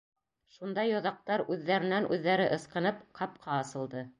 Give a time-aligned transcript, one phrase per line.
[0.53, 4.07] Шунда йоҙаҡтар үҙҙәренән-үҙҙәре ысҡынып, ҡапҡа асылды.